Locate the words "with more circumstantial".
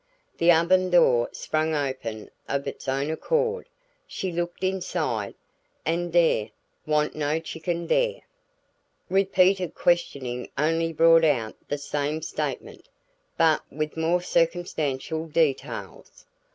13.71-15.27